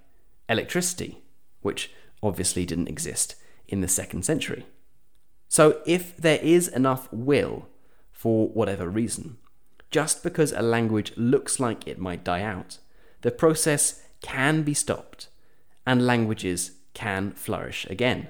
electricity, 0.48 1.22
which 1.60 1.92
obviously 2.22 2.64
didn't 2.66 2.88
exist 2.88 3.34
in 3.66 3.80
the 3.80 3.88
second 3.88 4.24
century. 4.24 4.66
So, 5.50 5.83
if 5.85 6.16
there 6.16 6.38
is 6.38 6.69
enough 6.69 7.12
will, 7.12 7.66
for 8.12 8.47
whatever 8.50 8.88
reason, 8.88 9.38
just 9.90 10.23
because 10.23 10.52
a 10.52 10.62
language 10.62 11.12
looks 11.16 11.59
like 11.59 11.88
it 11.88 11.99
might 11.99 12.23
die 12.23 12.42
out, 12.42 12.78
the 13.23 13.33
process 13.33 14.00
can 14.23 14.62
be 14.62 14.75
stopped 14.75 15.26
and 15.85 16.07
languages 16.07 16.76
can 16.95 17.33
flourish 17.33 17.85
again. 17.90 18.28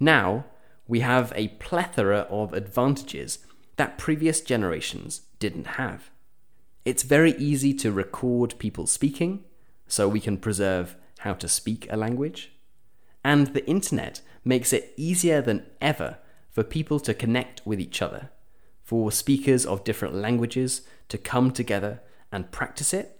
Now, 0.00 0.46
we 0.88 1.00
have 1.00 1.30
a 1.36 1.48
plethora 1.48 2.20
of 2.30 2.54
advantages 2.54 3.40
that 3.76 3.98
previous 3.98 4.40
generations 4.40 5.22
didn't 5.38 5.76
have. 5.76 6.08
It's 6.86 7.02
very 7.02 7.32
easy 7.32 7.74
to 7.74 7.92
record 7.92 8.58
people 8.58 8.86
speaking, 8.86 9.44
so 9.86 10.08
we 10.08 10.20
can 10.20 10.38
preserve 10.38 10.96
how 11.18 11.34
to 11.34 11.48
speak 11.48 11.86
a 11.90 11.98
language. 11.98 12.52
And 13.24 13.48
the 13.48 13.66
internet 13.66 14.20
makes 14.44 14.72
it 14.72 14.92
easier 14.96 15.40
than 15.40 15.64
ever 15.80 16.18
for 16.50 16.62
people 16.62 17.00
to 17.00 17.14
connect 17.14 17.66
with 17.66 17.80
each 17.80 18.02
other, 18.02 18.30
for 18.82 19.10
speakers 19.10 19.64
of 19.64 19.82
different 19.82 20.14
languages 20.14 20.82
to 21.08 21.18
come 21.18 21.50
together 21.50 22.00
and 22.30 22.52
practice 22.52 22.92
it, 22.92 23.18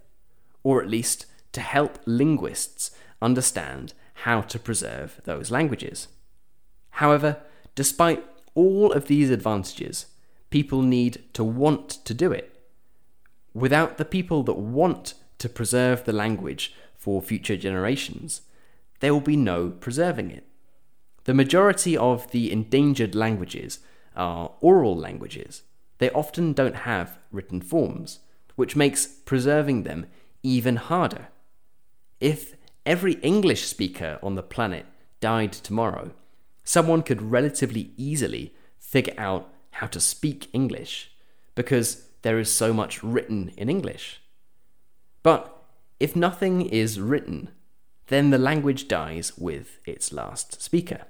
or 0.63 0.83
at 0.83 0.91
least 0.91 1.27
to 1.53 1.61
help 1.61 1.99
linguists 2.05 2.91
understand 3.23 3.95
how 4.19 4.41
to 4.43 4.59
preserve 4.59 5.21
those 5.25 5.51
languages. 5.51 6.09
However, 6.91 7.39
despite 7.75 8.25
all 8.55 8.93
of 8.93 9.07
these 9.07 9.31
advantages, 9.31 10.07
people 10.51 10.83
need 10.83 11.25
to 11.33 11.43
want 11.43 11.89
to 12.05 12.15
do 12.15 12.31
it. 12.31 12.61
Without 13.53 13.99
the 13.99 14.05
people 14.05 14.43
that 14.45 14.59
want 14.59 15.15
to 15.39 15.49
preserve 15.49 16.05
the 16.05 16.13
language 16.13 16.75
for 16.97 17.21
future 17.21 17.57
generations, 17.57 18.43
there 19.05 19.13
will 19.13 19.21
be 19.21 19.37
no 19.37 19.69
preserving 19.69 20.31
it. 20.31 20.47
The 21.25 21.35
majority 21.35 21.95
of 21.95 22.31
the 22.31 22.51
endangered 22.51 23.15
languages 23.15 23.81
are 24.17 24.53
oral 24.63 24.97
languages. 24.97 25.63
They 25.99 26.09
often 26.13 26.55
don't 26.55 26.75
have 26.75 27.19
written 27.31 27.61
forms, 27.61 28.21
which 28.57 28.77
makes 28.77 29.07
preserving 29.07 29.83
them 29.83 30.07
even 30.43 30.77
harder. 30.77 31.29
If 32.19 32.57
every 32.87 33.17
English 33.17 33.67
speaker 33.67 34.19
on 34.23 34.37
the 34.37 34.43
planet 34.43 34.87
died 35.21 35.53
tomorrow, 35.53 36.13
someone 36.63 37.03
could 37.03 37.21
relatively 37.21 37.91
easily 37.99 38.55
figure 38.79 39.13
out 39.19 39.53
how 39.73 39.87
to 39.89 40.01
speak 40.01 40.49
English 40.55 41.11
because 41.55 42.07
there 42.23 42.39
is 42.39 42.51
so 42.51 42.73
much 42.73 43.03
written 43.03 43.53
in 43.59 43.69
English. 43.69 44.23
But 45.23 45.55
if 46.01 46.17
nothing 46.17 46.63
is 46.63 46.99
written, 46.99 47.51
then 48.09 48.31
the 48.31 48.39
language 48.39 48.89
dies 48.89 49.33
with 49.37 49.79
its 49.87 50.13
last 50.13 50.61
speaker. 50.63 51.03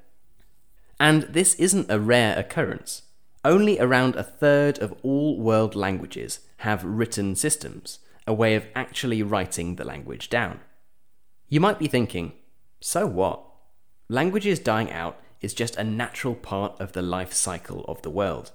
And 1.01 1.23
this 1.25 1.55
isn't 1.57 1.91
a 1.91 1.99
rare 1.99 2.39
occurrence. 2.39 3.03
Only 3.45 3.79
around 3.79 4.17
a 4.17 4.23
third 4.23 4.79
of 4.79 4.95
all 5.03 5.39
world 5.39 5.75
languages 5.75 6.41
have 6.59 6.85
written 6.85 7.35
systems, 7.35 7.99
a 8.27 8.33
way 8.33 8.55
of 8.55 8.67
actually 8.75 9.23
writing 9.23 9.77
the 9.77 9.85
language 9.85 10.31
down. 10.31 10.61
You 11.49 11.61
might 11.61 11.79
be 11.79 11.89
thinking, 11.89 12.33
so 12.81 13.07
what? 13.07 13.45
Languages 14.09 14.59
dying 14.59 14.91
out 14.91 15.21
is 15.41 15.53
just 15.53 15.77
a 15.77 15.85
natural 15.85 16.35
part 16.35 16.81
of 16.81 16.93
the 16.93 17.03
life 17.03 17.33
cycle 17.35 17.85
of 17.87 18.01
the 18.03 18.11
world. 18.11 18.53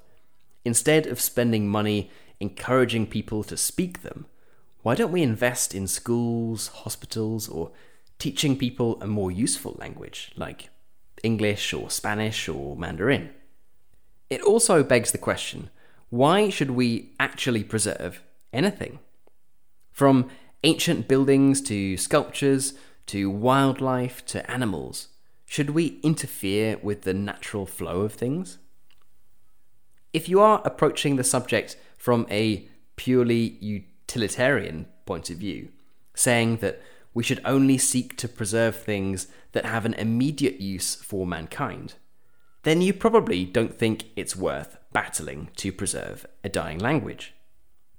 Instead 0.65 1.05
of 1.05 1.19
spending 1.19 1.67
money 1.67 2.09
encouraging 2.39 3.05
people 3.05 3.43
to 3.43 3.57
speak 3.57 4.01
them, 4.01 4.25
why 4.81 4.95
don't 4.95 5.11
we 5.11 5.21
invest 5.21 5.75
in 5.75 5.87
schools, 5.87 6.67
hospitals, 6.67 7.47
or 7.47 7.71
teaching 8.19 8.57
people 8.57 9.01
a 9.01 9.07
more 9.07 9.31
useful 9.31 9.75
language 9.79 10.31
like 10.35 10.69
English 11.23 11.73
or 11.73 11.89
Spanish 11.89 12.47
or 12.47 12.75
Mandarin? 12.75 13.31
It 14.29 14.41
also 14.41 14.83
begs 14.83 15.11
the 15.11 15.17
question 15.17 15.69
why 16.09 16.49
should 16.49 16.71
we 16.71 17.11
actually 17.19 17.63
preserve 17.63 18.23
anything? 18.51 18.99
From 19.91 20.29
ancient 20.63 21.07
buildings 21.07 21.61
to 21.61 21.97
sculptures 21.97 22.73
to 23.07 23.29
wildlife 23.29 24.25
to 24.25 24.49
animals, 24.49 25.09
should 25.45 25.71
we 25.71 25.99
interfere 26.03 26.77
with 26.81 27.03
the 27.03 27.13
natural 27.13 27.65
flow 27.65 28.01
of 28.01 28.13
things? 28.13 28.57
If 30.13 30.27
you 30.27 30.39
are 30.41 30.61
approaching 30.65 31.15
the 31.15 31.23
subject 31.23 31.77
from 31.97 32.25
a 32.29 32.67
purely 32.95 33.57
utilitarian 33.59 34.87
point 35.05 35.29
of 35.29 35.37
view, 35.37 35.69
saying 36.15 36.57
that 36.57 36.81
we 37.13 37.23
should 37.23 37.41
only 37.43 37.77
seek 37.77 38.15
to 38.17 38.27
preserve 38.27 38.75
things 38.75 39.27
that 39.51 39.65
have 39.65 39.85
an 39.85 39.93
immediate 39.95 40.61
use 40.61 40.95
for 40.95 41.25
mankind, 41.25 41.95
then 42.63 42.81
you 42.81 42.93
probably 42.93 43.45
don't 43.45 43.77
think 43.77 44.05
it's 44.15 44.35
worth 44.35 44.77
battling 44.91 45.49
to 45.55 45.71
preserve 45.71 46.25
a 46.43 46.49
dying 46.49 46.79
language. 46.79 47.33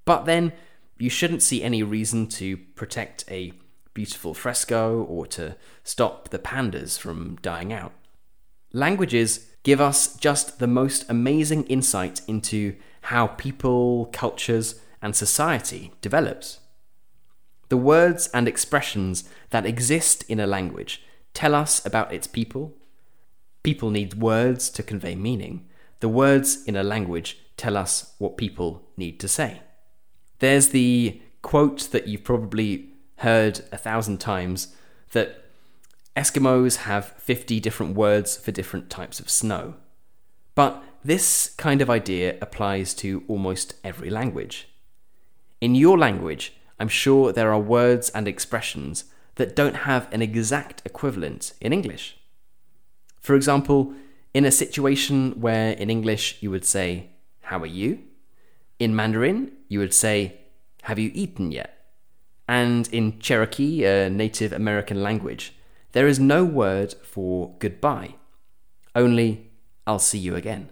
But 0.05 0.27
then 0.27 0.53
you 0.99 1.11
shouldn't 1.11 1.43
see 1.43 1.63
any 1.63 1.83
reason 1.83 2.27
to 2.29 2.57
protect 2.57 3.25
a 3.31 3.53
beautiful 3.95 4.35
fresco 4.35 5.03
or 5.03 5.27
to 5.27 5.57
stop 5.83 6.29
the 6.29 6.39
pandas 6.39 6.99
from 6.99 7.37
dying 7.43 7.73
out. 7.73 7.93
Languages 8.73 9.47
give 9.63 9.81
us 9.81 10.17
just 10.17 10.59
the 10.59 10.67
most 10.67 11.09
amazing 11.11 11.65
insight 11.65 12.21
into 12.27 12.77
how 13.03 13.27
people, 13.27 14.09
cultures, 14.13 14.81
and 15.03 15.17
society 15.17 15.93
develops. 16.01 16.61
The 17.71 17.77
words 17.77 18.29
and 18.35 18.47
expressions 18.47 19.25
that 19.51 19.65
exist 19.65 20.25
in 20.29 20.41
a 20.41 20.47
language 20.47 21.03
tell 21.35 21.55
us 21.55 21.85
about 21.87 22.13
its 22.13 22.27
people. 22.27 22.75
People 23.63 23.91
need 23.91 24.15
words 24.15 24.69
to 24.71 24.83
convey 24.83 25.15
meaning. 25.15 25.69
The 26.01 26.09
words 26.09 26.65
in 26.65 26.75
a 26.75 26.83
language 26.83 27.39
tell 27.57 27.77
us 27.77 28.15
what 28.19 28.37
people 28.37 28.83
need 28.97 29.21
to 29.21 29.29
say. 29.29 29.63
There's 30.41 30.71
the 30.71 31.23
quote 31.43 31.93
that 31.93 32.09
you've 32.09 32.25
probably 32.25 32.89
heard 33.19 33.61
a 33.71 33.79
thousand 33.79 34.19
times 34.19 34.75
that 35.13 35.45
Eskimos 36.17 36.77
have 36.79 37.15
50 37.19 37.61
different 37.61 37.95
words 37.95 38.37
for 38.37 38.51
different 38.51 38.91
types 38.91 39.21
of 39.21 39.31
snow. 39.31 39.75
But 40.57 40.83
this 41.05 41.55
kind 41.57 41.81
of 41.81 41.89
idea 41.89 42.37
applies 42.43 42.95
to 42.95 43.23
almost 43.29 43.77
every 43.85 44.11
language. 44.11 44.69
In 45.61 45.77
your 45.77 45.97
language, 45.97 46.55
I'm 46.81 46.89
sure 46.89 47.31
there 47.31 47.53
are 47.53 47.61
words 47.61 48.09
and 48.11 48.27
expressions 48.27 49.05
that 49.35 49.55
don't 49.55 49.77
have 49.77 50.09
an 50.13 50.23
exact 50.23 50.81
equivalent 50.87 51.53
in 51.61 51.75
English. 51.75 52.17
For 53.21 53.35
example, 53.37 53.93
in 54.33 54.47
a 54.47 54.51
situation 54.51 55.39
where 55.41 55.73
in 55.73 55.91
English 55.91 56.39
you 56.41 56.51
would 56.51 56.65
say, 56.65 57.11
How 57.43 57.59
are 57.61 57.67
you? 57.67 58.01
In 58.79 58.97
Mandarin, 58.97 59.53
you 59.69 59.79
would 59.79 59.93
say, 59.93 60.41
Have 60.83 60.99
you 60.99 61.11
eaten 61.13 61.53
yet? 61.53 61.77
And 62.49 62.89
in 62.89 63.21
Cherokee, 63.21 63.85
a 63.85 64.09
Native 64.09 64.53
American 64.53 65.03
language, 65.03 65.55
there 65.93 66.09
is 66.09 66.19
no 66.19 66.45
word 66.45 66.95
for 67.03 67.55
goodbye, 67.59 68.15
only 68.95 69.51
I'll 69.87 69.99
see 69.99 70.19
you 70.19 70.35
again. 70.35 70.71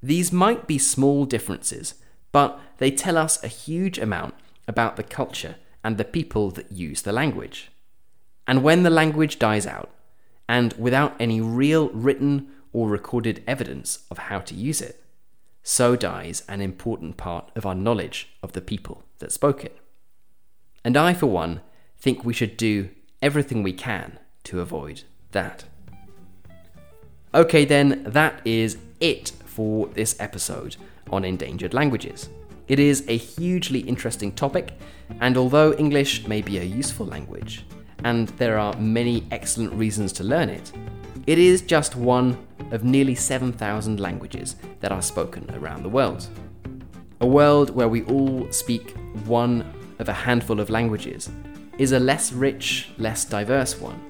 These 0.00 0.32
might 0.32 0.66
be 0.66 0.78
small 0.78 1.24
differences, 1.24 1.94
but 2.30 2.60
they 2.78 2.90
tell 2.90 3.18
us 3.18 3.42
a 3.42 3.48
huge 3.48 3.98
amount 3.98 4.34
about 4.66 4.96
the 4.96 5.02
culture 5.02 5.56
and 5.84 5.96
the 5.96 6.04
people 6.04 6.50
that 6.50 6.70
use 6.70 7.02
the 7.02 7.12
language. 7.12 7.70
And 8.46 8.62
when 8.62 8.82
the 8.82 8.90
language 8.90 9.38
dies 9.38 9.66
out, 9.66 9.90
and 10.48 10.72
without 10.74 11.14
any 11.20 11.40
real 11.40 11.88
written 11.90 12.48
or 12.72 12.88
recorded 12.88 13.42
evidence 13.46 14.04
of 14.10 14.18
how 14.18 14.40
to 14.40 14.54
use 14.54 14.80
it, 14.80 15.02
so 15.62 15.94
dies 15.94 16.42
an 16.48 16.60
important 16.60 17.16
part 17.16 17.50
of 17.54 17.64
our 17.64 17.74
knowledge 17.74 18.30
of 18.42 18.52
the 18.52 18.60
people 18.60 19.04
that 19.18 19.32
spoke 19.32 19.64
it. 19.64 19.78
And 20.84 20.96
I, 20.96 21.14
for 21.14 21.26
one, 21.26 21.60
think 21.96 22.24
we 22.24 22.32
should 22.32 22.56
do 22.56 22.90
everything 23.20 23.62
we 23.62 23.72
can 23.72 24.18
to 24.44 24.60
avoid 24.60 25.02
that. 25.30 25.64
Okay, 27.32 27.64
then, 27.64 28.02
that 28.04 28.42
is 28.44 28.76
it 29.00 29.32
for 29.44 29.86
this 29.88 30.16
episode 30.18 30.76
on 31.10 31.24
endangered 31.24 31.72
languages. 31.72 32.28
It 32.72 32.78
is 32.78 33.04
a 33.06 33.18
hugely 33.18 33.80
interesting 33.80 34.32
topic, 34.32 34.72
and 35.20 35.36
although 35.36 35.74
English 35.74 36.26
may 36.26 36.40
be 36.40 36.56
a 36.56 36.62
useful 36.62 37.04
language, 37.04 37.66
and 38.02 38.28
there 38.38 38.58
are 38.58 38.74
many 38.78 39.26
excellent 39.30 39.74
reasons 39.74 40.10
to 40.14 40.24
learn 40.24 40.48
it, 40.48 40.72
it 41.26 41.38
is 41.38 41.60
just 41.60 41.96
one 41.96 42.38
of 42.70 42.82
nearly 42.82 43.14
7,000 43.14 44.00
languages 44.00 44.56
that 44.80 44.90
are 44.90 45.02
spoken 45.02 45.54
around 45.54 45.82
the 45.82 45.90
world. 45.90 46.26
A 47.20 47.26
world 47.26 47.68
where 47.68 47.90
we 47.90 48.04
all 48.04 48.50
speak 48.50 48.96
one 49.26 49.70
of 49.98 50.08
a 50.08 50.14
handful 50.14 50.58
of 50.58 50.70
languages 50.70 51.28
is 51.76 51.92
a 51.92 52.00
less 52.00 52.32
rich, 52.32 52.88
less 52.96 53.26
diverse 53.26 53.78
one. 53.78 54.00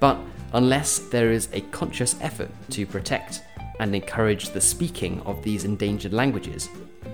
But 0.00 0.18
unless 0.52 0.98
there 0.98 1.30
is 1.30 1.48
a 1.52 1.60
conscious 1.60 2.16
effort 2.20 2.50
to 2.70 2.86
protect 2.86 3.44
and 3.78 3.94
encourage 3.94 4.48
the 4.48 4.60
speaking 4.60 5.20
of 5.20 5.44
these 5.44 5.64
endangered 5.64 6.12
languages, 6.12 6.68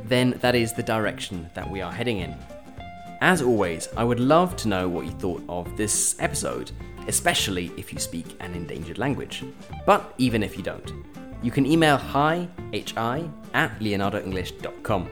then 0.09 0.39
that 0.41 0.55
is 0.55 0.73
the 0.73 0.83
direction 0.83 1.51
that 1.55 1.71
we 1.71 1.81
are 1.81 1.93
heading 1.93 2.19
in. 2.19 2.37
As 3.21 3.41
always, 3.41 3.89
I 3.97 4.05
would 4.05 4.21
love 4.21 4.57
to 4.57 4.69
know 4.69 4.89
what 4.89 5.07
you 5.07 5.13
thought 5.13 5.43
of 5.49 5.77
this 5.77 6.17
episode, 6.19 6.71
especially 7.09 7.73
if 7.77 7.93
you 7.93 7.99
speak 7.99 8.37
an 8.41 8.55
endangered 8.55 8.99
language. 8.99 9.45
But 9.87 10.15
even 10.19 10.43
if 10.43 10.57
you 10.57 10.63
don't, 10.63 10.93
you 11.43 11.51
can 11.51 11.67
email 11.67 11.97
hi, 11.97 12.49
hi, 12.95 13.29
at 13.55 13.79
leonardoenglish.com. 13.79 15.09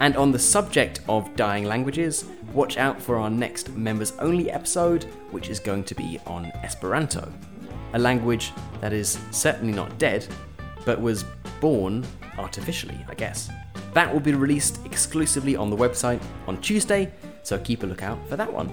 And 0.00 0.16
on 0.16 0.32
the 0.32 0.38
subject 0.38 1.00
of 1.08 1.34
dying 1.36 1.64
languages, 1.64 2.26
watch 2.52 2.76
out 2.76 3.00
for 3.00 3.18
our 3.18 3.30
next 3.30 3.70
members 3.70 4.12
only 4.18 4.50
episode, 4.50 5.04
which 5.30 5.48
is 5.48 5.58
going 5.58 5.84
to 5.84 5.94
be 5.94 6.18
on 6.26 6.46
Esperanto, 6.62 7.32
a 7.94 7.98
language 7.98 8.52
that 8.80 8.92
is 8.92 9.18
certainly 9.30 9.72
not 9.72 9.96
dead, 9.98 10.26
but 10.84 11.00
was 11.00 11.24
born 11.60 12.04
artificially, 12.36 12.98
I 13.08 13.14
guess. 13.14 13.48
That 13.92 14.12
will 14.12 14.20
be 14.20 14.34
released 14.34 14.80
exclusively 14.84 15.56
on 15.56 15.70
the 15.70 15.76
website 15.76 16.22
on 16.46 16.60
Tuesday, 16.60 17.12
so 17.42 17.58
keep 17.58 17.82
a 17.82 17.86
lookout 17.86 18.26
for 18.28 18.36
that 18.36 18.52
one. 18.52 18.70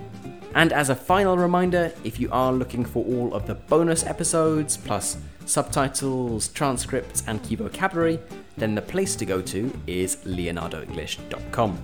And 0.56 0.74
as 0.74 0.90
a 0.90 0.96
final 0.96 1.38
reminder, 1.38 1.92
if 2.04 2.20
you 2.20 2.30
are 2.32 2.52
looking 2.52 2.84
for 2.84 3.06
all 3.06 3.34
of 3.34 3.46
the 3.46 3.56
bonus 3.56 4.06
episodes, 4.06 4.78
plus 4.78 5.18
subtitles, 5.46 6.48
transcripts, 6.50 7.24
and 7.28 7.44
key 7.44 7.56
vocabulary, 7.56 8.20
then 8.58 8.76
the 8.76 8.82
place 8.82 9.16
to 9.16 9.26
go 9.26 9.42
to 9.42 9.72
is 9.88 10.18
leonardoenglish.com. 10.18 11.78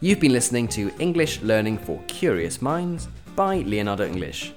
You've 0.00 0.20
been 0.20 0.32
listening 0.32 0.68
to 0.68 0.92
English 0.98 1.40
Learning 1.42 1.78
for 1.78 2.02
Curious 2.06 2.60
Minds 2.60 3.08
by 3.34 3.58
Leonardo 3.58 4.06
English. 4.06 4.52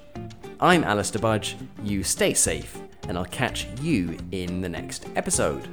I'm 0.60 0.84
Alistair 0.84 1.20
Budge, 1.20 1.56
you 1.82 2.02
stay 2.02 2.34
safe, 2.34 2.78
and 3.08 3.16
I'll 3.16 3.24
catch 3.24 3.66
you 3.80 4.18
in 4.32 4.60
the 4.60 4.68
next 4.68 5.06
episode. 5.16 5.66